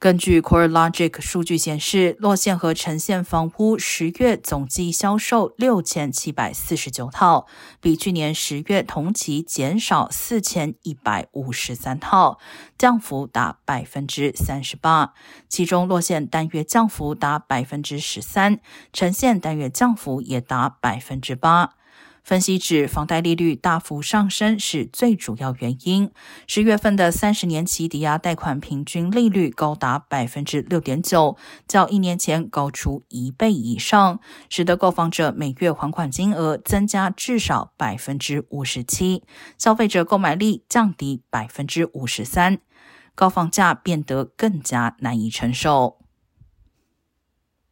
[0.00, 7.48] 根据 CoreLogic 数据显示，落线和呈现房屋十月总计销售六千七百四十九套，
[7.80, 12.38] 比去年十月同期减少四千一百五十三套，
[12.78, 15.14] 降幅达百分之三十八。
[15.48, 18.60] 其中，落线单月降幅达百分之十三，
[18.92, 21.74] 呈现单月降幅也达百分之八。
[22.28, 26.10] 分析指，房贷利率大幅上升是最主要原因。
[26.46, 34.20] 十月份的三十年期抵押贷款平均利率高达百分之六点九，较一年前高出一倍以上，
[34.50, 39.22] 使得购房者每月还款金额增加至少百分之五十七，
[39.56, 42.58] 消费者购买力降低百分之五十三，
[43.14, 45.96] 高房价变得更加难以承受。